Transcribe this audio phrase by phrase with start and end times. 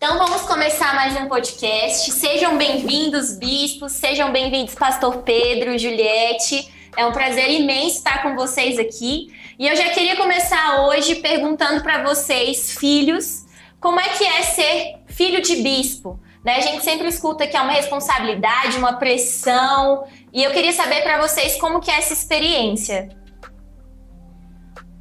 [0.00, 2.12] Então vamos começar mais um podcast.
[2.12, 6.72] Sejam bem-vindos, bispos, sejam bem-vindos, Pastor Pedro, Juliette.
[6.96, 9.34] É um prazer imenso estar com vocês aqui.
[9.58, 13.44] E eu já queria começar hoje perguntando para vocês, filhos,
[13.80, 16.16] como é que é ser filho de bispo?
[16.44, 16.58] Né?
[16.58, 20.04] A gente sempre escuta que é uma responsabilidade, uma pressão.
[20.32, 23.08] E eu queria saber para vocês como que é essa experiência.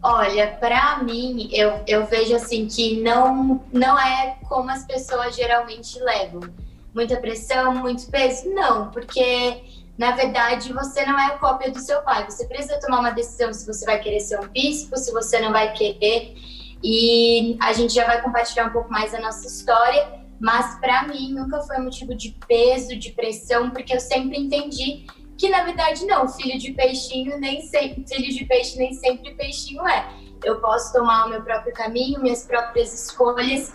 [0.02, 6.00] Olha, para mim, eu, eu vejo assim que não, não é como as pessoas geralmente
[6.00, 6.42] levam.
[6.94, 8.50] Muita pressão, muito peso?
[8.50, 9.64] Não, porque
[9.98, 12.26] na verdade você não é a cópia do seu pai.
[12.30, 15.52] Você precisa tomar uma decisão se você vai querer ser um bispo, se você não
[15.52, 16.36] vai querer.
[16.84, 20.08] E a gente já vai compartilhar um pouco mais a nossa história,
[20.40, 25.50] mas para mim nunca foi motivo de peso, de pressão, porque eu sempre entendi que
[25.50, 30.08] na verdade não, filho de peixinho nem sempre, filho de peixe nem sempre peixinho é.
[30.44, 33.74] Eu posso tomar o meu próprio caminho, minhas próprias escolhas,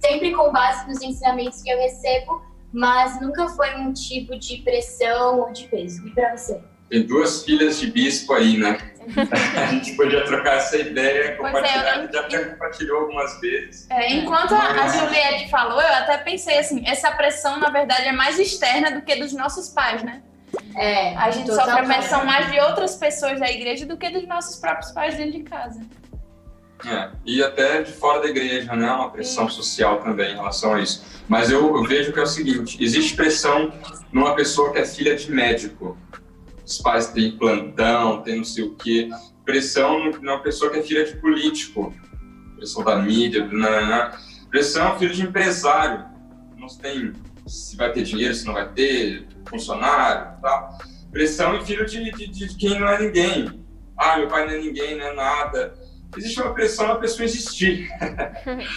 [0.00, 5.40] sempre com base nos ensinamentos que eu recebo, mas nunca foi um tipo de pressão
[5.40, 6.06] ou de peso.
[6.06, 6.60] E para você?
[6.88, 8.78] Tem duas filhas de bispo aí, né?
[9.56, 12.12] a gente podia trocar essa ideia, compartilhar, é, eu...
[12.12, 13.86] já até compartilhou algumas vezes.
[13.90, 18.38] É, enquanto a Juliette falou, eu até pensei assim, essa pressão, na verdade, é mais
[18.38, 20.22] externa do que dos nossos pais, né?
[20.76, 24.26] É, a gente sofre a pressão mais de outras pessoas da igreja do que dos
[24.26, 25.80] nossos próprios pais dentro de casa.
[26.86, 28.90] É, e até de fora da igreja, né?
[28.90, 31.04] Uma pressão social também em relação a isso.
[31.26, 33.72] Mas eu, eu vejo que é o seguinte: existe pressão
[34.12, 35.98] numa pessoa que é filha de médico.
[36.64, 39.08] Os pais têm plantão, tem não sei o quê.
[39.44, 41.92] Pressão numa pessoa que é filha de político.
[42.56, 44.16] Pressão da mídia, nanana.
[44.48, 46.04] pressão filho de empresário.
[46.56, 47.12] Não tem
[47.48, 50.78] se vai ter dinheiro, se não vai ter, funcionário tal.
[51.10, 53.64] Pressão e filho de, de, de quem não é ninguém.
[53.96, 55.74] Ah, meu pai não é ninguém, não é nada.
[56.16, 57.88] Existe uma pressão na pessoa existir.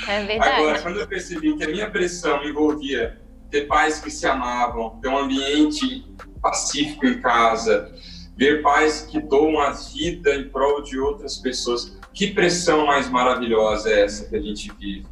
[0.07, 0.61] É verdade.
[0.61, 5.07] Agora, quando eu percebi que a minha pressão envolvia ter pais que se amavam, ter
[5.07, 6.05] um ambiente
[6.41, 7.93] pacífico em casa,
[8.35, 13.89] ver pais que doam a vida em prol de outras pessoas, que pressão mais maravilhosa
[13.89, 15.05] é essa que a gente vive?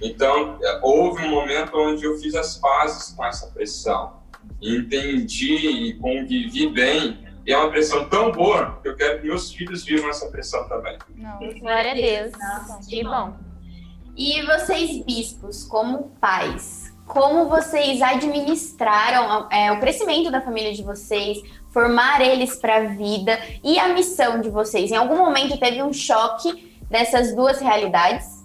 [0.00, 4.21] Então, houve um momento onde eu fiz as pazes com essa pressão.
[4.60, 7.18] Entendi e convivi bem.
[7.44, 10.68] E é uma pressão tão boa que eu quero que meus filhos vivam essa pressão
[10.68, 10.96] também.
[11.58, 12.32] glória a Deus.
[12.32, 13.34] Nossa, que bom.
[14.16, 21.38] E vocês, bispos, como pais, como vocês administraram é, o crescimento da família de vocês,
[21.70, 24.90] formar eles para a vida e a missão de vocês?
[24.90, 28.41] Em algum momento teve um choque dessas duas realidades?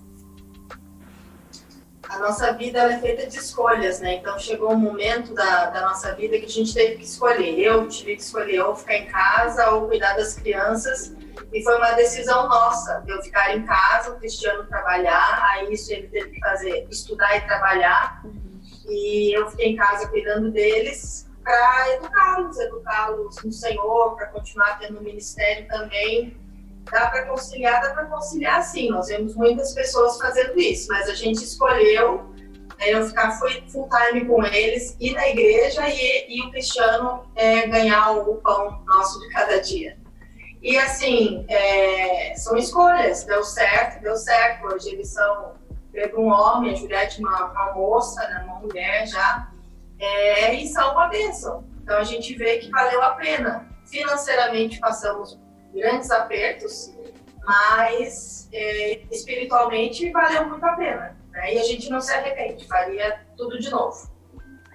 [2.10, 4.16] A nossa vida é feita de escolhas, né?
[4.16, 7.60] Então chegou um momento da, da nossa vida que a gente teve que escolher.
[7.60, 11.14] Eu tive que escolher ou ficar em casa ou cuidar das crianças.
[11.52, 16.08] E foi uma decisão nossa, eu ficar em casa, o Cristiano trabalhar, aí isso ele
[16.08, 18.24] teve que fazer, estudar e trabalhar.
[18.88, 25.00] E eu fiquei em casa cuidando deles para educá-los, educá-los no Senhor, para continuar tendo
[25.00, 26.38] um ministério também
[26.92, 28.90] Dá para conciliar, dá para conciliar sim.
[28.90, 32.34] Nós vemos muitas pessoas fazendo isso, mas a gente escolheu
[32.78, 37.68] né, eu ficar full time com eles, ir na igreja e, e o Cristiano é,
[37.68, 39.98] ganhar o pão nosso de cada dia.
[40.62, 44.66] E assim, é, são escolhas, deu certo, deu certo.
[44.68, 45.54] Hoje eles são,
[45.92, 49.50] Pedro um homem, a Juliette uma, uma moça, né, uma mulher já,
[50.00, 51.64] é, e são uma bênção.
[51.84, 53.68] Então a gente vê que valeu a pena.
[53.86, 55.40] Financeiramente passamos
[55.74, 56.94] grandes apertos,
[57.44, 61.18] mas é, espiritualmente valeu muito a pena.
[61.32, 61.56] Né?
[61.56, 64.10] E a gente não se arrepende, faria tudo de novo.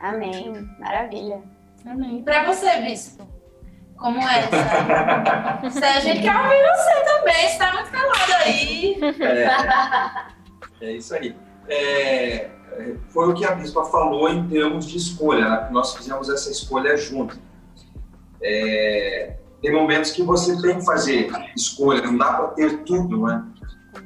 [0.01, 0.53] Amém.
[0.79, 1.43] Maravilha.
[1.87, 2.23] Amém.
[2.23, 3.27] Para você, Bispo,
[3.97, 4.41] como é
[5.65, 5.87] essa?
[5.87, 8.99] a gente quer ouvir você também, você está muito calado aí.
[10.81, 11.37] É, é isso aí.
[11.69, 12.51] É,
[13.09, 15.69] foi o que a Bispa falou em termos de escolha, né?
[15.71, 17.39] nós fizemos essa escolha junto.
[18.43, 23.47] É, tem momentos que você tem que fazer escolha, não dá para ter tudo, né?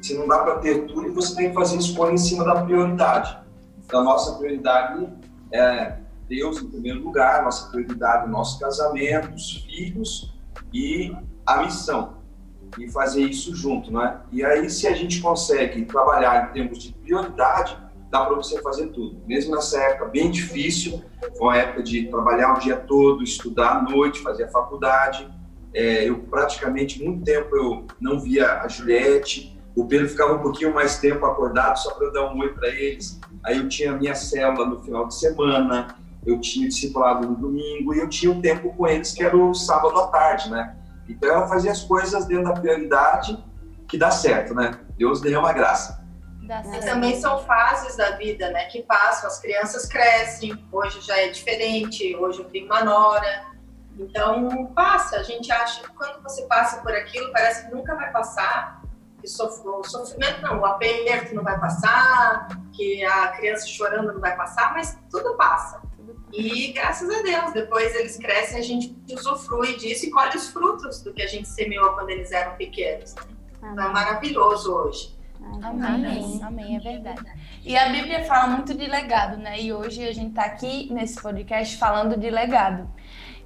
[0.03, 3.39] Se não dá para ter tudo, você tem que fazer escolha em cima da prioridade.
[3.85, 5.09] Então, a nossa prioridade
[5.51, 5.97] é
[6.29, 10.35] Deus em primeiro lugar, nossa prioridade, nosso casamento, os filhos
[10.75, 11.17] e
[11.47, 12.17] a missão.
[12.79, 14.21] E fazer isso junto, né?
[14.31, 17.79] E aí, se a gente consegue trabalhar em termos de prioridade,
[18.11, 19.23] dá para você fazer tudo.
[19.27, 21.03] Mesmo nessa época bem difícil,
[21.39, 25.27] foi uma época de trabalhar o dia todo, estudar à noite, fazer a faculdade,
[25.77, 29.61] é, eu praticamente muito tempo eu não via a Juliette.
[29.77, 32.69] O Pedro ficava um pouquinho mais tempo acordado só para eu dar um oi para
[32.69, 33.21] eles.
[33.45, 35.95] Aí eu tinha a minha célula no final de semana,
[36.25, 39.53] eu tinha discipulado no domingo e eu tinha um tempo com eles que era o
[39.53, 40.75] sábado à tarde, né?
[41.07, 43.39] Então eu fazia as coisas dentro da prioridade
[43.87, 44.81] que dá certo, né?
[44.97, 46.03] Deus derrama graça.
[46.43, 48.65] E também são fases da vida, né?
[48.67, 53.56] Que passam, as crianças crescem, hoje já é diferente, hoje eu tenho uma nora.
[53.99, 58.11] Então, passa, a gente acha que quando você passa por aquilo, parece que nunca vai
[58.13, 58.83] passar,
[59.21, 64.37] que o sofrimento não, o aperto não vai passar, que a criança chorando não vai
[64.37, 65.81] passar, mas tudo passa.
[66.33, 71.01] E graças a Deus, depois eles crescem, a gente usufrui disso e colhe os frutos
[71.01, 73.15] do que a gente semeou quando eles eram pequenos.
[73.59, 75.17] Então, é maravilhoso hoje.
[75.63, 76.41] Amém.
[76.43, 77.23] Amém, é verdade.
[77.65, 79.61] E a Bíblia fala muito de legado, né?
[79.61, 82.89] E hoje a gente está aqui nesse podcast falando de legado.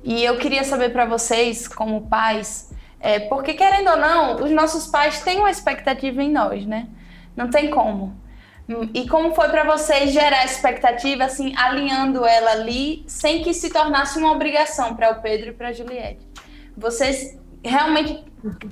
[0.03, 2.71] E eu queria saber para vocês, como pais,
[3.01, 6.89] é, porque querendo ou não, os nossos pais têm uma expectativa em nós, né?
[7.37, 8.19] Não tem como.
[8.95, 14.17] E como foi para vocês gerar expectativa, assim, alinhando ela ali, sem que se tornasse
[14.19, 16.21] uma obrigação para o Pedro e para a Juliette?
[16.77, 18.25] Vocês realmente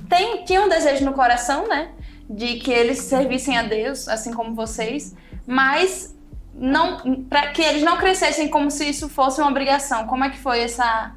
[0.08, 1.90] têm, tinham um desejo no coração, né?
[2.30, 6.16] De que eles servissem a Deus, assim como vocês, mas
[6.54, 10.06] não para que eles não crescessem como se isso fosse uma obrigação.
[10.06, 11.12] Como é que foi essa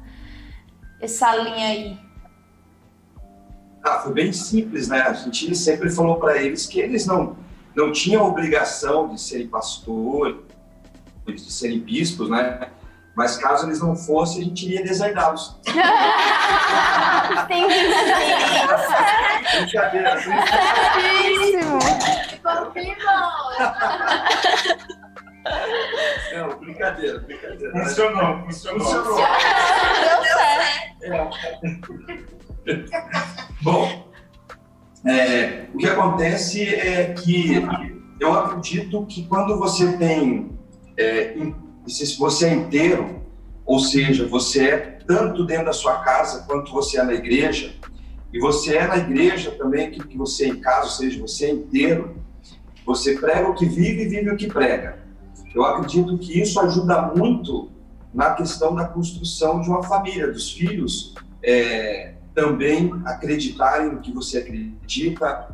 [1.02, 1.98] essa linha aí?
[3.84, 5.02] Ah, foi bem simples, né?
[5.02, 7.36] A gente sempre falou para eles que eles não
[7.74, 10.36] não tinham obrigação de serem pastores,
[11.26, 12.68] de serem bispos, né?
[13.16, 15.58] Mas caso eles não fossem, a gente iria deserdá-los.
[17.48, 17.66] Tem
[19.58, 20.20] Brincadeira.
[22.72, 23.02] Brincadeira.
[26.34, 27.72] Não, brincadeira, brincadeira.
[27.84, 28.80] Funcionou, funcionou.
[28.80, 29.16] Funcionou.
[29.16, 32.22] Deu certo.
[32.66, 32.84] É.
[33.62, 34.08] Bom,
[35.06, 37.66] é, o que acontece é que
[38.20, 40.56] eu acredito que quando você tem,
[40.96, 41.34] é,
[41.88, 43.22] se você é inteiro,
[43.66, 47.74] ou seja, você é tanto dentro da sua casa quanto você é na igreja,
[48.32, 51.46] e você é na igreja também, que, que você é em casa, ou seja, você
[51.46, 52.16] é inteiro,
[52.86, 55.01] você prega o que vive e vive o que prega.
[55.54, 57.70] Eu acredito que isso ajuda muito
[58.12, 64.38] na questão da construção de uma família, dos filhos é, também acreditarem no que você
[64.38, 65.48] acredita.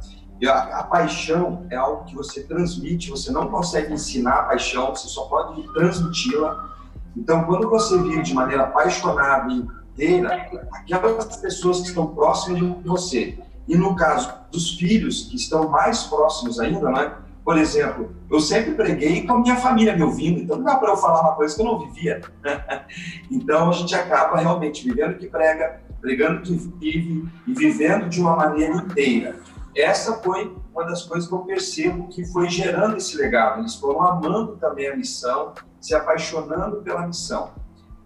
[0.45, 5.09] A, a, paixão é algo que você transmite, você não consegue ensinar a paixão, você
[5.09, 6.69] só pode transmiti-la.
[7.17, 12.89] Então, quando você vive de maneira apaixonada e inteira, aquelas pessoas que estão próximas de
[12.89, 17.13] você, e no caso dos filhos que estão mais próximos ainda, né?
[17.49, 20.91] Por exemplo, eu sempre preguei com a minha família me ouvindo, então não dá para
[20.91, 22.21] eu falar uma coisa que eu não vivia.
[23.33, 28.37] então a gente acaba realmente vivendo que prega, pregando que vive e vivendo de uma
[28.37, 29.37] maneira inteira.
[29.75, 33.61] Essa foi uma das coisas que eu percebo que foi gerando esse legado.
[33.61, 37.53] Eles foram amando também a missão, se apaixonando pela missão.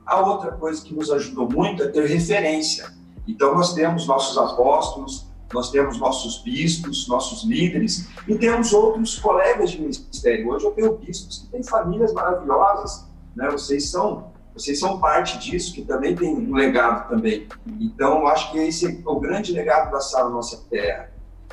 [0.07, 2.95] A outra coisa que nos ajudou muito é ter referência.
[3.27, 9.71] Então nós temos nossos apóstolos, nós temos nossos bispos, nossos líderes e temos outros colegas
[9.71, 10.49] de ministério.
[10.49, 13.49] Hoje eu tenho bispos que têm famílias maravilhosas, né?
[13.51, 17.49] Vocês são vocês são parte disso, que também tem um legado também.
[17.81, 21.11] Então, acho que esse é o grande legado da Sala Nossa Terra.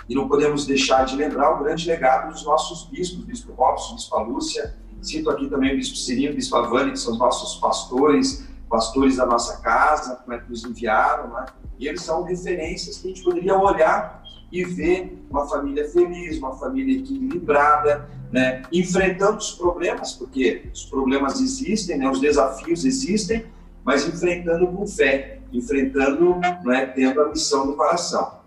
[0.07, 4.19] E não podemos deixar de lembrar o grande legado dos nossos bispos, Bispo Robson, Bispo
[4.19, 9.18] Lúcia, cito aqui também o Bispo Cirino, Bispo Avani, que são os nossos pastores, pastores
[9.18, 11.45] da nossa casa, né, que nos enviaram, né?
[11.80, 14.21] E eles são referências que a gente poderia olhar
[14.51, 18.63] e ver uma família feliz, uma família equilibrada, né?
[18.71, 22.10] enfrentando os problemas, porque os problemas existem, né?
[22.10, 23.45] os desafios existem,
[23.83, 26.88] mas enfrentando com fé, enfrentando, né?
[26.88, 28.40] tendo a missão no coração.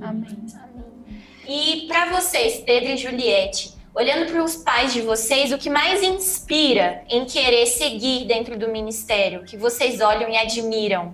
[0.00, 0.46] Amém.
[1.46, 6.04] E para vocês, Pedro e Juliette, olhando para os pais de vocês, o que mais
[6.04, 11.12] inspira em querer seguir dentro do ministério, que vocês olham e admiram?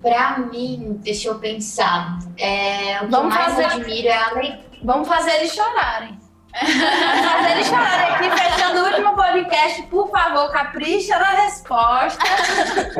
[0.00, 2.20] Para mim, deixa eu pensar.
[2.38, 3.64] É, o que Vamos mais fazer...
[3.64, 4.60] admiro é a lei.
[4.84, 6.18] Vamos fazer eles chorarem.
[6.62, 9.82] Vamos fazer eles chorarem aqui, fechando o último podcast.
[9.88, 12.24] Por favor, capricha na resposta.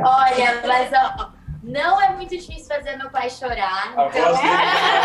[0.04, 1.30] Olha, mas ó,
[1.62, 3.92] não é muito difícil fazer meu pai chorar.
[3.92, 4.99] Então, é,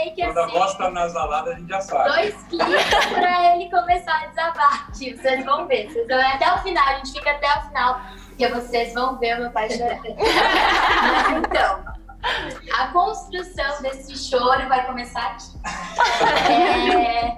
[0.00, 0.50] sei que Quando assim.
[0.52, 2.08] Quando a voz tá nasalada, a gente já sabe.
[2.10, 4.92] Dois cliques pra ele começar a desabar.
[4.92, 5.90] Tipo, vocês vão ver.
[5.90, 8.00] Vocês vão até o final, a gente fica até o final
[8.40, 10.00] porque vocês vão ver o meu pai chorar.
[11.36, 11.84] então,
[12.78, 15.60] a construção desse choro vai começar aqui.
[16.50, 17.36] É,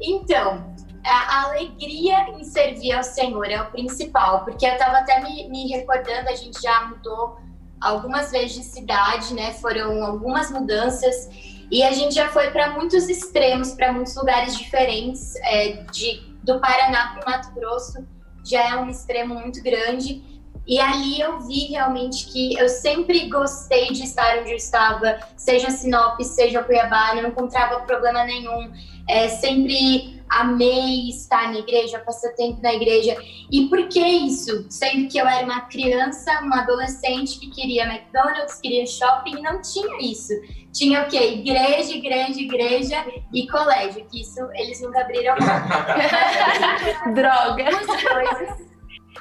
[0.00, 5.46] então, a alegria em servir ao Senhor é o principal, porque eu estava até me,
[5.50, 7.38] me recordando, a gente já mudou
[7.78, 9.52] algumas vezes de cidade, né?
[9.52, 11.28] Foram algumas mudanças
[11.70, 16.60] e a gente já foi para muitos extremos, para muitos lugares diferentes, é, de, do
[16.60, 18.04] Paraná para o Mato Grosso
[18.44, 20.22] já é um extremo muito grande.
[20.66, 25.70] E ali eu vi realmente que eu sempre gostei de estar onde eu estava, seja
[25.70, 28.70] Sinop, seja Cuiabá, não encontrava problema nenhum.
[29.08, 33.16] É, sempre amei estar na igreja, passar tempo na igreja.
[33.50, 34.64] E por que isso?
[34.70, 40.00] Sendo que eu era uma criança, uma adolescente que queria McDonald's, queria shopping, não tinha
[40.00, 40.32] isso.
[40.72, 41.34] Tinha o quê?
[41.34, 45.34] Igreja, igreja, igreja e colégio, que isso eles nunca abriram
[47.14, 47.64] Droga.
[47.64, 48.70] coisas.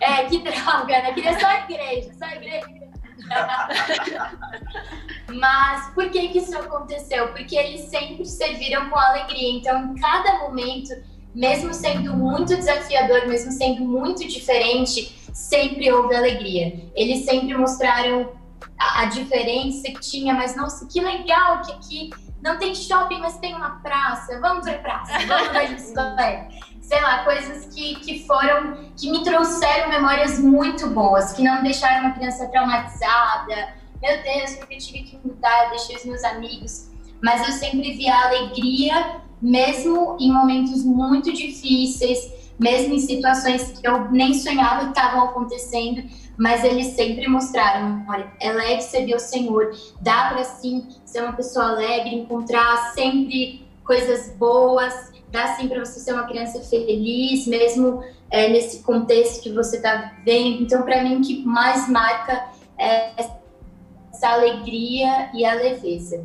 [0.02, 1.14] É, que droga, né?
[1.14, 2.80] Queria só igreja, só igreja.
[5.34, 7.28] Mas por que, que isso aconteceu?
[7.30, 9.58] Porque eles sempre serviram com alegria.
[9.58, 10.90] Então, em cada momento,
[11.36, 16.90] mesmo sendo muito desafiador, mesmo sendo muito diferente, sempre houve alegria.
[16.96, 18.32] Eles sempre mostraram
[18.80, 22.10] a, a diferença que tinha, mas nossa, que legal que aqui
[22.42, 24.40] não tem shopping, mas tem uma praça.
[24.40, 26.48] Vamos ver praça, vamos ver bicicleta
[26.90, 32.08] sei lá, coisas que, que foram, que me trouxeram memórias muito boas, que não deixaram
[32.08, 33.76] uma criança traumatizada.
[34.02, 36.90] Meu Deus, porque eu tive que mudar, deixei os meus amigos.
[37.22, 43.88] Mas eu sempre vi a alegria, mesmo em momentos muito difíceis, mesmo em situações que
[43.88, 46.04] eu nem sonhava que estavam acontecendo,
[46.40, 51.34] mas eles sempre mostraram, olha, é leve servir o Senhor, dá para sim ser uma
[51.34, 58.02] pessoa alegre, encontrar sempre coisas boas, dá sim para você ser uma criança feliz, mesmo
[58.32, 60.64] é, nesse contexto que você está vivendo.
[60.64, 62.46] Então, para mim, o que mais marca
[62.78, 66.24] é essa alegria e a leveza.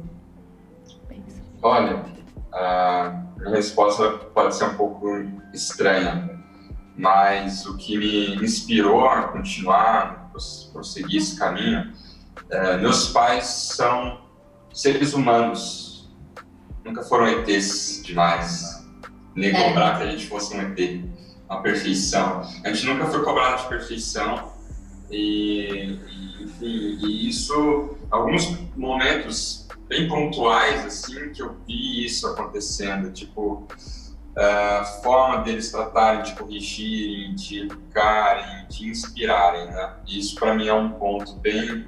[1.60, 2.04] Olha,
[2.52, 5.08] a resposta pode ser um pouco
[5.52, 6.33] estranha,
[6.96, 10.30] mas o que me inspirou a continuar,
[10.72, 11.92] prosseguir esse caminho,
[12.50, 14.20] é, meus pais são
[14.72, 16.10] seres humanos,
[16.84, 18.84] nunca foram ETs demais
[19.34, 19.68] nem é.
[19.68, 21.04] cobrar que a gente fosse um ET,
[21.48, 22.42] uma perfeição.
[22.64, 24.52] A gente nunca foi cobrado de perfeição
[25.10, 33.12] e, e, enfim, e isso, alguns momentos bem pontuais, assim, que eu vi isso acontecendo,
[33.12, 33.66] tipo,
[34.36, 39.94] a forma deles tratarem, de corrigirem, de educarem, de inspirarem, né?
[40.06, 41.86] Isso para mim é um ponto bem,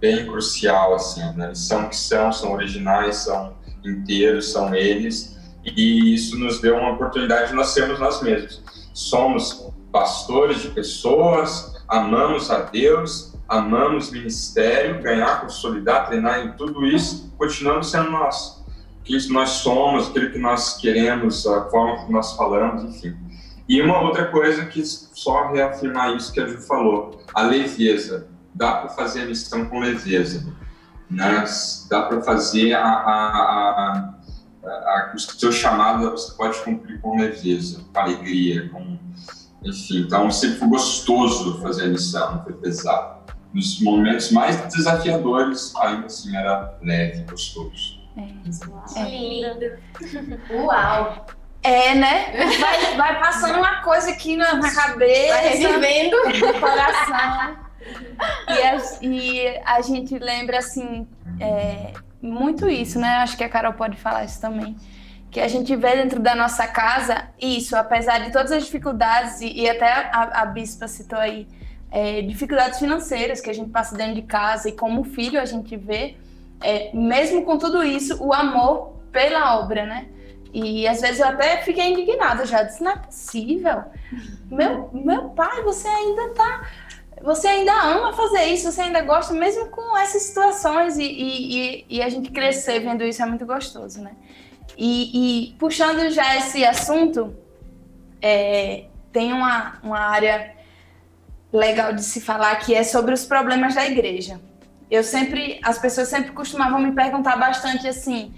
[0.00, 1.54] bem crucial, assim, né?
[1.54, 7.48] São que são, são originais, são inteiros, são eles, e isso nos deu uma oportunidade
[7.48, 8.62] de nós sermos nós mesmos.
[8.94, 17.32] Somos pastores de pessoas, amamos a Deus, amamos ministério, ganhar, consolidar, treinar em tudo isso,
[17.36, 18.57] continuamos sendo nós.
[19.08, 23.16] Que nós somos, aquilo que nós queremos, a forma que nós falamos, enfim.
[23.68, 28.28] E uma outra coisa que só reafirmar isso que a Ju falou, a leveza.
[28.54, 30.46] Dá para fazer a missão com leveza.
[31.10, 31.44] Né?
[31.88, 34.18] Dá para fazer a, a
[34.68, 38.98] a, o seu chamado você pode cumprir com leveza, com alegria, com,
[39.62, 40.00] enfim.
[40.00, 43.18] Então, sempre foi gostoso fazer a missão, não foi pesado.
[43.52, 47.97] Nos momentos mais desafiadores, ainda assim, era leve, gostoso.
[48.18, 49.78] É, é lindo.
[50.50, 51.26] Uau!
[51.62, 52.32] É, né?
[52.58, 55.34] Vai, vai, passando uma coisa aqui na, na cabeça.
[55.34, 56.16] Vai revivendo.
[56.16, 57.68] No coração.
[58.48, 61.06] E a, e a gente lembra, assim,
[61.40, 63.18] é, muito isso, né?
[63.18, 64.76] Acho que a Carol pode falar isso também.
[65.30, 69.60] Que a gente vê dentro da nossa casa isso, apesar de todas as dificuldades, e,
[69.60, 71.46] e até a, a, Bispa citou aí,
[71.90, 75.76] é, dificuldades financeiras que a gente passa dentro de casa e como filho a gente
[75.76, 76.16] vê,
[76.60, 80.08] é, mesmo com tudo isso, o amor pela obra, né?
[80.52, 83.84] E às vezes eu até fiquei indignada já, disse, não é possível.
[84.50, 86.66] Meu, meu pai, você ainda tá
[87.22, 92.02] você ainda ama fazer isso, você ainda gosta, mesmo com essas situações, e, e, e
[92.02, 94.12] a gente crescer vendo isso é muito gostoso, né?
[94.76, 97.34] E, e puxando já esse assunto,
[98.22, 100.54] é, tem uma, uma área
[101.52, 104.40] legal de se falar que é sobre os problemas da igreja.
[104.90, 108.32] Eu sempre, as pessoas sempre costumavam me perguntar bastante assim,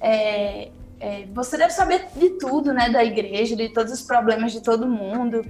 [0.00, 0.70] é,
[1.00, 4.86] é, você deve saber de tudo, né, da igreja, de todos os problemas de todo
[4.86, 5.44] mundo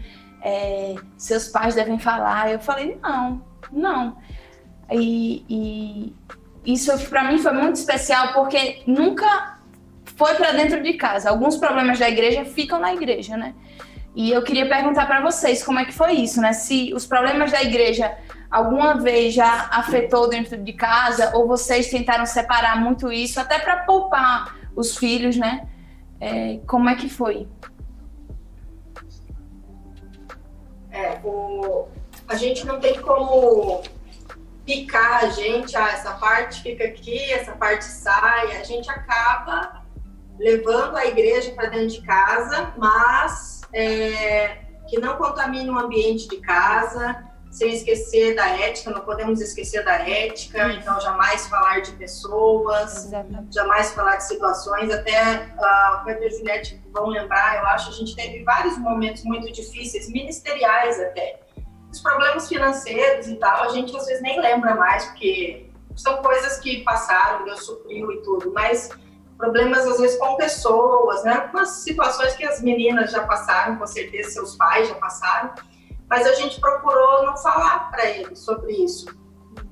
[0.46, 2.52] é, seus pais devem falar.
[2.52, 4.16] Eu falei, não, não.
[4.90, 9.58] E, e isso para mim foi muito especial porque nunca
[10.04, 11.30] foi para dentro de casa.
[11.30, 13.54] Alguns problemas da igreja ficam na igreja, né?
[14.14, 16.52] E eu queria perguntar para vocês como é que foi isso, né?
[16.52, 18.16] Se os problemas da igreja
[18.56, 23.84] alguma vez já afetou dentro de casa ou vocês tentaram separar muito isso até para
[23.84, 25.68] poupar os filhos, né?
[26.18, 27.46] É, como é que foi?
[30.90, 31.86] É, o,
[32.26, 33.82] a gente não tem como
[34.64, 39.82] picar a gente, ah, essa parte fica aqui, essa parte sai, a gente acaba
[40.38, 46.38] levando a igreja para dentro de casa, mas é, que não contamine o ambiente de
[46.38, 47.25] casa,
[47.56, 53.54] sem esquecer da ética, não podemos esquecer da ética, então jamais falar de pessoas, Exatamente.
[53.54, 58.14] jamais falar de situações, até uh, e a Juliette vão lembrar, eu acho, a gente
[58.14, 61.40] teve vários momentos muito difíceis, ministeriais até.
[61.90, 66.58] Os problemas financeiros e tal, a gente às vezes nem lembra mais, porque são coisas
[66.58, 68.90] que passaram, Deus supriu e tudo, mas
[69.38, 71.32] problemas às vezes com pessoas, né?
[71.32, 75.54] Algumas situações que as meninas já passaram, com certeza seus pais já passaram,
[76.08, 79.06] mas a gente procurou não falar para eles sobre isso.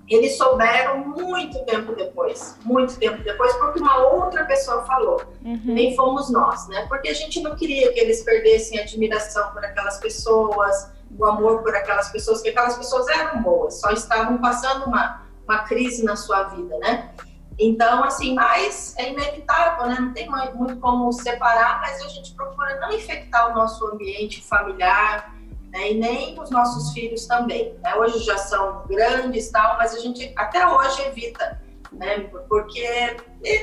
[0.08, 5.22] Eles souberam muito tempo depois, muito tempo depois, porque uma outra pessoa falou.
[5.42, 5.60] Uhum.
[5.64, 6.84] Nem fomos nós, né?
[6.88, 11.62] Porque a gente não queria que eles perdessem a admiração por aquelas pessoas, o amor
[11.62, 16.16] por aquelas pessoas, porque aquelas pessoas eram boas, só estavam passando uma, uma crise na
[16.16, 17.10] sua vida, né?
[17.58, 19.96] Então, assim, mas é inevitável, né?
[20.00, 25.33] Não tem muito como separar, mas a gente procura não infectar o nosso ambiente familiar,
[25.74, 25.90] né?
[25.90, 27.74] e nem os nossos filhos também.
[27.82, 27.94] Né?
[27.96, 31.60] Hoje já são grandes tal, mas a gente até hoje evita,
[31.92, 32.20] né?
[32.48, 33.16] porque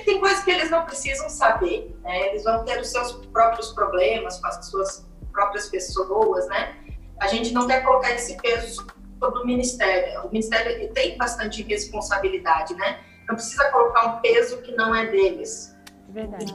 [0.05, 1.95] tem coisas que eles não precisam saber.
[2.03, 2.27] Né?
[2.27, 6.75] Eles vão ter os seus próprios problemas com as suas próprias pessoas, né?
[7.21, 8.85] A gente não quer colocar esse peso
[9.17, 10.21] sobre o ministério.
[10.25, 12.99] O ministério tem bastante responsabilidade, né?
[13.29, 15.73] Não precisa colocar um peso que não é deles.
[16.09, 16.53] Verdade.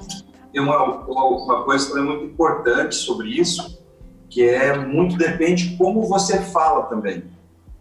[0.52, 3.75] Tem uma, uma coisa também muito importante sobre isso,
[4.36, 7.24] que é muito depende de como você fala também,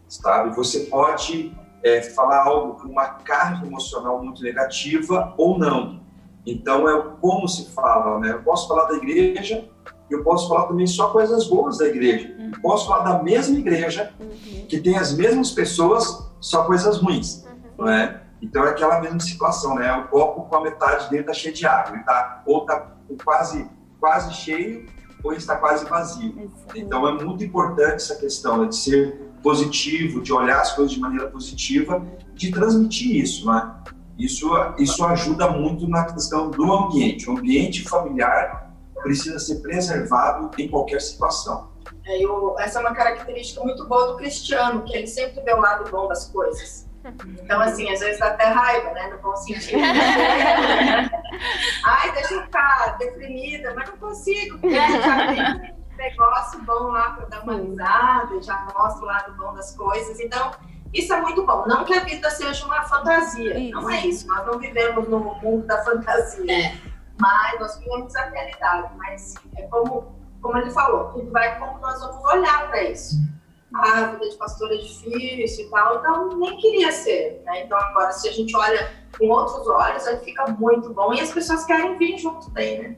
[0.08, 0.56] sabe?
[0.56, 6.00] Você pode é, falar algo com uma carga emocional muito negativa ou não.
[6.46, 8.32] Então é como se fala, né?
[8.32, 9.68] Eu posso falar da igreja,
[10.10, 12.34] eu posso falar também só coisas boas da igreja.
[12.40, 12.52] Uhum.
[12.62, 14.66] Posso falar da mesma igreja uhum.
[14.70, 17.60] que tem as mesmas pessoas, só coisas ruins, uhum.
[17.80, 18.22] não é?
[18.42, 19.92] Então é aquela mesma situação, né?
[19.92, 22.96] O copo com a metade dele tá cheio de água, ele tá ou tá
[23.26, 23.70] quase
[24.00, 26.51] quase cheio ou está quase vazio.
[26.75, 31.00] Então é muito importante essa questão né, de ser positivo, de olhar as coisas de
[31.00, 33.75] maneira positiva, de transmitir isso, né?
[34.17, 37.29] Isso, isso ajuda muito na questão do ambiente.
[37.29, 41.70] O ambiente familiar precisa ser preservado em qualquer situação.
[42.05, 45.60] É, eu, essa é uma característica muito boa do cristiano, que ele sempre vê o
[45.60, 46.88] lado bom das coisas.
[47.44, 49.08] Então, assim, às vezes dá até raiva, né?
[49.08, 49.78] No bom sentido.
[51.86, 57.12] Ai, deixa eu ficar deprimida, mas não consigo, porque já tem um negócio bom lá
[57.12, 60.20] para dar uma risada, já mostra o lado bom das coisas.
[60.20, 60.52] Então,
[60.94, 61.65] isso é muito bom.
[61.68, 63.74] Não que a vida seja uma fantasia, isso.
[63.74, 64.28] não é isso.
[64.28, 66.76] Nós não vivemos no mundo da fantasia, é.
[67.20, 68.89] mas nós vivemos a realidade.
[68.98, 73.35] Mas é como, como ele falou, tudo vai como nós vamos olhar para isso
[73.76, 77.64] a vida de pastor é difícil e tal, então nem queria ser, né?
[77.64, 81.32] Então agora se a gente olha com outros olhos, aí fica muito bom e as
[81.32, 82.96] pessoas querem vir junto daí, né?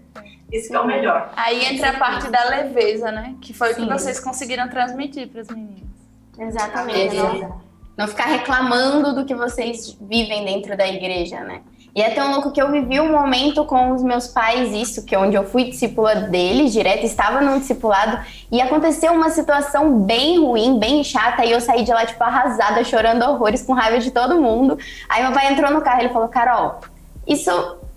[0.52, 1.32] Isso que é o melhor.
[1.36, 3.36] Aí entra a parte da leveza, né?
[3.42, 5.90] Que foi o que vocês conseguiram transmitir para as meninas.
[6.38, 7.16] Exatamente.
[7.16, 7.62] Não,
[7.98, 11.64] não ficar reclamando do que vocês vivem dentro da igreja, né?
[11.98, 15.16] E é tão louco que eu vivi um momento com os meus pais, isso, que
[15.16, 18.20] é onde eu fui discípula deles, direto, estava num discipulado,
[18.52, 22.84] e aconteceu uma situação bem ruim, bem chata, e eu saí de lá, tipo, arrasada,
[22.84, 24.78] chorando horrores, com raiva de todo mundo.
[25.10, 26.82] Aí meu pai entrou no carro e ele falou, Carol,
[27.26, 27.50] isso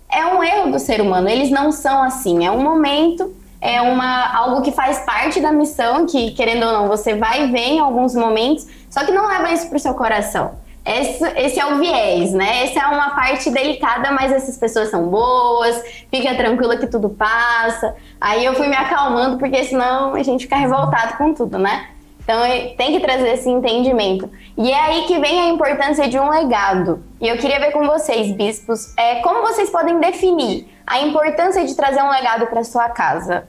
[0.09, 4.35] é um erro do ser humano, eles não são assim, é um momento, é uma,
[4.35, 8.15] algo que faz parte da missão, que querendo ou não, você vai ver em alguns
[8.15, 10.59] momentos, só que não leva isso pro seu coração.
[10.83, 12.63] Esse, esse, é o viés, né?
[12.63, 17.95] Essa é uma parte delicada, mas essas pessoas são boas, fica tranquila que tudo passa.
[18.19, 21.89] Aí eu fui me acalmando, porque senão a gente fica revoltado com tudo, né?
[22.23, 22.41] Então
[22.77, 24.27] tem que trazer esse entendimento.
[24.57, 27.03] E é aí que vem a importância de um legado.
[27.19, 31.75] E eu queria ver com vocês, bispos, é, como vocês podem definir a importância de
[31.75, 33.47] trazer um legado para sua casa?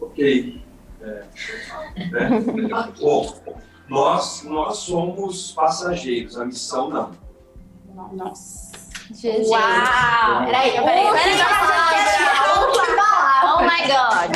[0.00, 0.60] Ok.
[1.02, 1.22] É.
[2.00, 3.00] É.
[3.00, 3.34] Bom,
[3.90, 7.10] nós, nós somos passageiros, a missão não.
[8.12, 8.70] Nossa.
[9.10, 9.48] Jesus.
[9.48, 10.44] Uau!
[10.46, 11.40] Peraí, peraí, peraí.
[13.42, 14.30] Oh my God.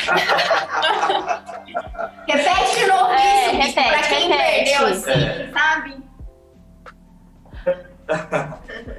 [2.26, 4.70] repete de novo é, isso, repete, pra quem repete.
[4.70, 5.52] perdeu assim, é.
[5.52, 6.04] sabe?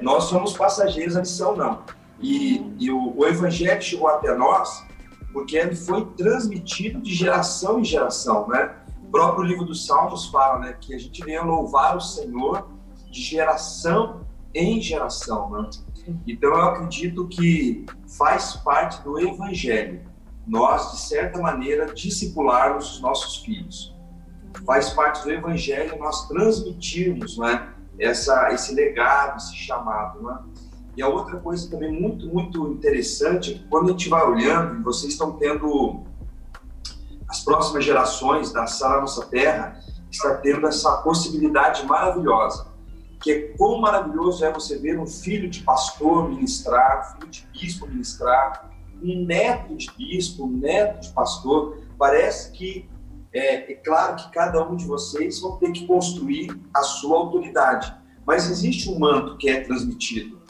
[0.00, 1.82] nós somos passageiros, a missão não.
[2.18, 4.86] E, e o, o evangelho chegou até nós
[5.34, 8.74] porque ele foi transmitido de geração em geração, né?
[9.06, 12.68] O próprio livro dos Salmos fala né, que a gente venha louvar o Senhor
[13.08, 15.48] de geração em geração.
[15.50, 15.70] Né?
[16.26, 17.86] Então eu acredito que
[18.18, 20.04] faz parte do Evangelho
[20.46, 23.94] nós, de certa maneira, discipularmos os nossos filhos.
[24.64, 30.22] Faz parte do Evangelho nós transmitirmos né, essa, esse legado, esse chamado.
[30.22, 30.38] Né?
[30.96, 35.32] E a outra coisa também muito, muito interessante quando a gente vai olhando, vocês estão
[35.32, 36.05] tendo
[37.28, 42.68] as próximas gerações da Sara Nossa Terra está tendo essa possibilidade maravilhosa,
[43.20, 47.48] que é quão maravilhoso é você ver um filho de pastor ministrar, um filho de
[47.52, 48.70] bispo ministrar,
[49.02, 51.78] um neto de bispo, um neto de pastor.
[51.98, 52.88] Parece que
[53.32, 57.92] é, é claro que cada um de vocês vão ter que construir a sua autoridade,
[58.24, 60.40] mas existe um manto que é transmitido.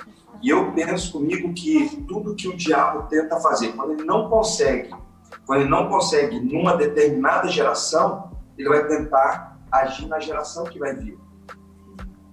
[0.42, 4.90] E eu penso comigo que tudo que o diabo tenta fazer, quando ele não consegue,
[5.46, 10.94] quando ele não consegue numa determinada geração, ele vai tentar agir na geração que vai
[10.94, 11.16] vir,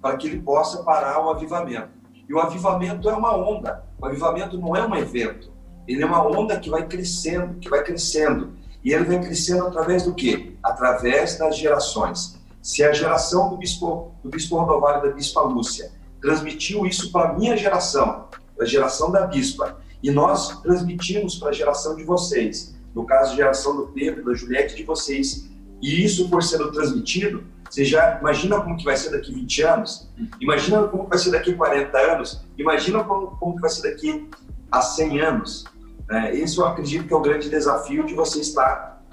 [0.01, 1.89] para que ele possa parar o avivamento.
[2.27, 3.85] E o avivamento é uma onda.
[4.01, 5.51] O avivamento não é um evento.
[5.87, 8.53] Ele é uma onda que vai crescendo, que vai crescendo.
[8.83, 10.55] E ele vem crescendo através do quê?
[10.63, 12.41] Através das gerações.
[12.61, 17.33] Se a geração do bispo, do bispo Rodovalho da bispa Lúcia transmitiu isso para a
[17.33, 23.05] minha geração, a geração da bispa, e nós transmitimos para a geração de vocês, no
[23.05, 25.49] caso, geração do Pedro, da Juliette, de vocês,
[25.81, 30.09] e isso for sendo transmitido, você já imagina como que vai ser daqui 20 anos?
[30.39, 32.41] Imagina como vai ser daqui 40 anos?
[32.57, 34.29] Imagina como, como vai ser daqui
[34.71, 35.65] a 100 anos?
[36.11, 39.03] É, esse eu acredito que é o grande desafio de você estar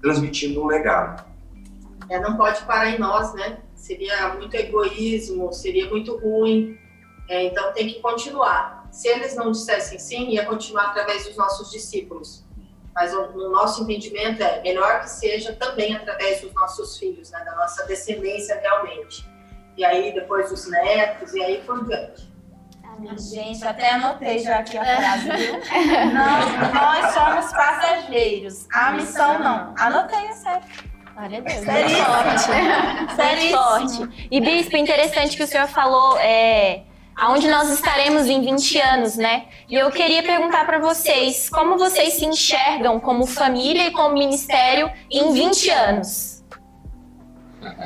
[0.00, 1.22] transmitindo um legado.
[2.08, 3.58] É, não pode parar em nós, né?
[3.74, 6.78] Seria muito egoísmo, seria muito ruim.
[7.28, 8.88] É, então tem que continuar.
[8.90, 12.44] Se eles não dissessem sim, ia continuar através dos nossos discípulos.
[12.94, 17.42] Mas no nosso entendimento é melhor que seja também através dos nossos filhos, né?
[17.44, 19.26] da nossa descendência realmente.
[19.76, 22.30] E aí depois os netos e aí por diante.
[23.16, 25.54] Gente, até anotei já aqui a frase, viu?
[26.12, 28.68] Não, nós somos passageiros.
[28.72, 29.74] A missão não.
[29.78, 30.62] Anotei, é sério.
[31.14, 31.64] Glória a Deus.
[31.64, 33.16] Seríssimo.
[33.16, 33.58] Seríssimo.
[33.58, 34.28] forte.
[34.30, 36.84] E, Bispo, interessante que o senhor falou é,
[37.16, 39.46] aonde nós estaremos em 20 anos, né?
[39.68, 44.90] E eu queria perguntar para vocês, como vocês se enxergam como família e como ministério
[45.10, 46.44] em 20 anos?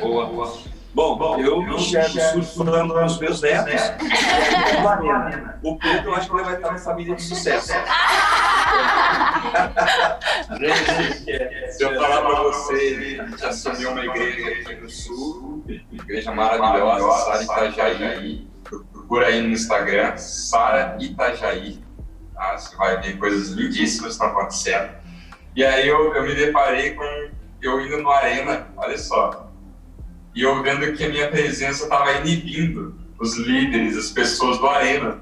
[0.01, 0.77] Boa, boa.
[0.97, 3.83] Bom, Bom eu me enxergo surfando nos meus netos.
[5.63, 7.75] o Pedro, eu acho que ele vai estar na família de sucesso.
[11.69, 15.63] Se eu falar para você, a gente assumiu uma igreja aqui no Sul,
[15.93, 18.46] igreja maravilhosa, Sara Itajaí.
[19.07, 21.79] Procura aí no Instagram, Sara Itajaí.
[22.35, 22.59] Tá?
[22.59, 24.91] Você vai ver coisas lindíssimas que estão acontecendo.
[25.55, 27.05] E aí eu, eu me deparei com
[27.63, 29.51] eu indo no Arena, olha só,
[30.35, 35.19] e eu vendo que a minha presença estava inibindo os líderes, as pessoas do Arena.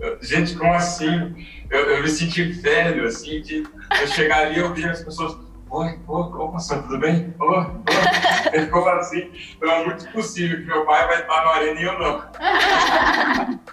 [0.00, 1.46] Eu, gente, como assim?
[1.70, 3.64] Eu, eu, me senti velho, assim, de
[4.00, 5.36] eu chegar ali e ouvir as pessoas.
[5.74, 7.34] Oi, oi, ô, pastor, tudo bem?
[7.40, 7.66] Oi, oi.
[8.52, 11.84] Ele ficou assim, então é muito possível que meu pai vai estar no Arena e
[11.84, 12.22] eu não.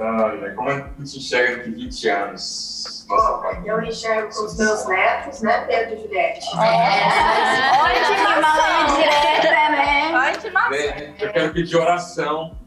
[0.00, 3.06] Ai, como a gente enxerga daqui 20 anos?
[3.08, 6.48] Nossa, eu enxergo com os meus netos, né, Pedro e Juliette?
[6.58, 7.70] É.
[7.82, 10.32] Ótima mãe direta, né?
[10.32, 10.68] Ótima.
[10.70, 12.58] Bem, eu quero pedir oração.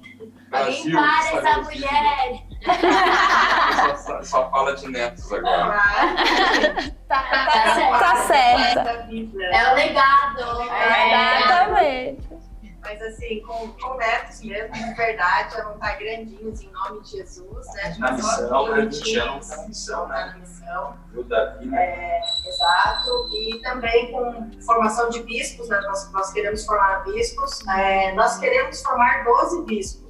[0.49, 2.53] Brasil, para essa mulher!
[3.97, 5.81] só, só, fala de netos agora.
[7.21, 8.89] Tá, tá, tá, tá certo.
[9.39, 10.71] É o legado.
[10.71, 12.33] É, exatamente.
[12.83, 17.11] Mas assim, com, com netos mesmo, de verdade, já não tá grandinhos em nome de
[17.11, 17.95] Jesus, né?
[17.97, 18.75] Na missão, né?
[18.77, 20.25] Na missão, né?
[20.25, 20.97] Na missão.
[21.15, 21.81] O Davi, né?
[21.81, 23.29] É, exato.
[23.33, 25.79] E também com formação de bispos, né?
[25.79, 27.65] Nós, nós queremos formar bispos.
[27.67, 30.02] É, nós queremos formar 12 bispos.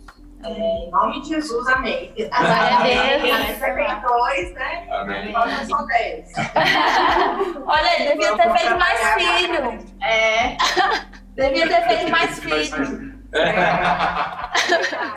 [0.45, 2.13] É, em nome de Jesus, amém.
[2.31, 3.53] Amém.
[3.53, 4.87] Você tem dois, né?
[4.91, 5.31] Amém.
[5.31, 6.31] Nós só dez.
[7.65, 9.85] Olha, devia ter feito mais filho.
[10.01, 10.57] É.
[11.35, 13.13] Devia ter feito mais filhos.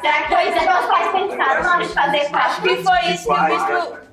[0.00, 3.00] Será que foi isso que meus pais pensaram na hora de fazer Acho que foi
[3.10, 4.06] isso que o bispo,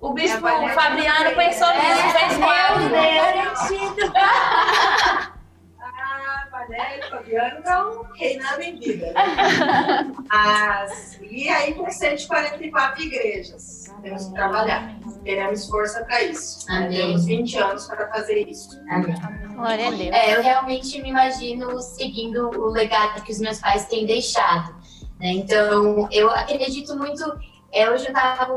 [0.00, 2.80] o bispo Fabiano pensou nisso, fez quatro.
[2.80, 4.10] Meu Deus,
[6.70, 7.00] né?
[7.10, 9.12] Fabiano estão reinando em vida.
[10.30, 14.96] As, e aí, com 144 igrejas, temos que trabalhar.
[15.24, 16.64] Teremos força para isso.
[16.70, 16.96] Amém.
[16.96, 18.80] Temos 20 anos para fazer isso.
[18.88, 19.14] Amém.
[19.54, 20.10] Glória a Deus.
[20.12, 24.74] É, eu realmente me imagino seguindo o legado que os meus pais têm deixado.
[25.18, 25.32] Né?
[25.32, 27.22] Então, eu acredito muito.
[27.72, 28.52] É, hoje eu estava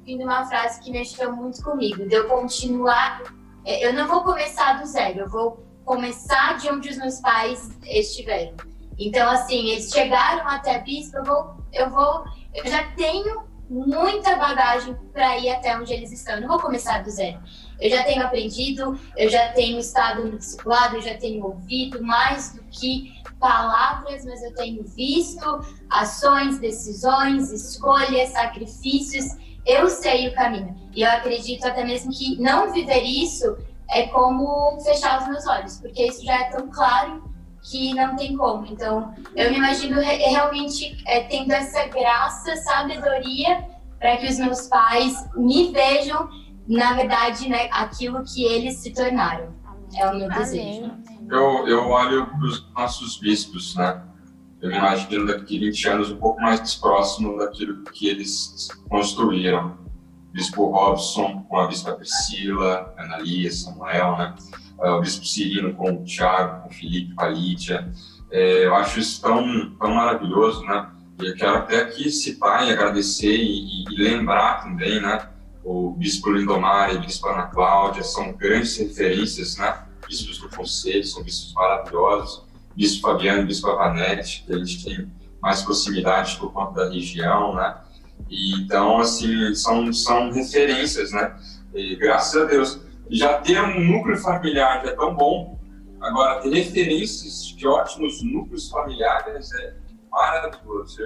[0.00, 3.22] ouvindo uma frase que mexeu muito comigo, de eu continuar.
[3.64, 7.68] É, eu não vou começar do zero, eu vou começar de onde os meus pais
[7.84, 8.54] estiveram.
[8.96, 12.24] Então, assim, eles chegaram até a bispo, eu vou, eu vou,
[12.54, 16.36] eu já tenho muita bagagem para ir até onde eles estão.
[16.36, 17.40] Eu não vou começar do zero.
[17.80, 22.54] Eu já tenho aprendido, eu já tenho estado no discipulado, eu já tenho ouvido mais
[22.54, 29.24] do que palavras, mas eu tenho visto ações, decisões, escolhas, sacrifícios.
[29.66, 30.76] Eu sei o caminho.
[30.94, 33.56] E eu acredito até mesmo que não viver isso
[33.92, 37.30] é como fechar os meus olhos, porque isso já é tão claro
[37.62, 38.66] que não tem como.
[38.66, 43.66] Então, eu me imagino realmente é, tendo essa graça, sabedoria,
[43.98, 46.28] para que os meus pais me vejam,
[46.66, 49.52] na verdade, né, aquilo que eles se tornaram.
[49.94, 50.90] É o meu desejo.
[51.28, 54.02] Eu, eu olho para os nossos bispos, né?
[54.60, 59.78] Eu me imagino daqui 20 anos um pouco mais próximo daquilo que eles construíram.
[60.32, 64.34] Bispo Robson com a Bispa Priscila, Analia, Samuel, né?
[64.80, 67.92] Ah, o Bispo Cirino com o Tiago, com o Felipe, com a Lídia.
[68.30, 70.88] É, eu acho isso tão, tão maravilhoso, né?
[71.20, 75.28] E eu quero até aqui citar e agradecer e, e lembrar também, né?
[75.64, 79.84] O Bispo Lindomar e a Bispo Ana Cláudia são grandes referências, né?
[80.08, 82.44] Bispos do Conselho, são bispos maravilhosos.
[82.74, 85.12] Bispo Fabiano Bispo Avanete, que a gente tem
[85.42, 87.76] mais proximidade por conta da região, né?
[88.28, 91.36] E, então, assim, são, são referências, né?
[91.74, 92.80] E, graças a Deus.
[93.10, 95.58] Já ter um núcleo familiar já é tão bom,
[96.00, 99.74] agora ter referências de ótimos núcleos familiares é
[100.10, 100.96] maravilhoso.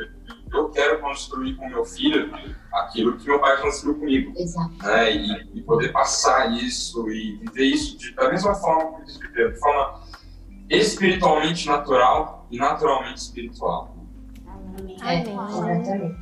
[0.53, 2.31] Eu, quero construir com meu filho
[2.73, 4.33] aquilo que meu pai construiu comigo.
[4.37, 4.75] Exato.
[4.83, 5.17] Né?
[5.17, 9.53] E, e, poder passar isso e viver isso de, da mesma forma que eles viveram,
[9.53, 10.01] de forma
[10.71, 13.97] espiritualmente natural e naturalmente espiritual.
[14.47, 14.97] Amém.
[15.03, 16.15] É,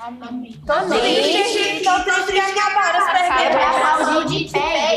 [0.00, 0.58] exatamente.
[0.58, 4.54] Tô triste, tô triste que acabaram as perguntas.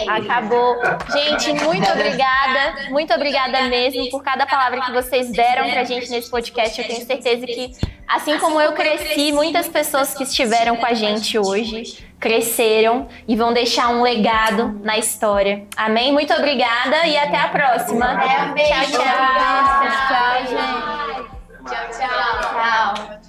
[0.07, 0.77] Acabou.
[1.11, 6.29] Gente, muito obrigada, muito obrigada mesmo por cada palavra que vocês deram pra gente nesse
[6.29, 6.79] podcast.
[6.79, 7.75] Eu tenho certeza que,
[8.07, 13.51] assim como eu cresci, muitas pessoas que estiveram com a gente hoje cresceram e vão
[13.51, 15.67] deixar um legado na história.
[15.75, 16.13] Amém?
[16.13, 18.23] Muito obrigada e até a próxima.
[18.23, 18.71] É, um beijo.
[18.71, 19.03] Tchau, tchau.
[20.07, 21.33] Tchau, gente.
[21.69, 22.95] Tchau, tchau.
[22.95, 23.22] Tchau.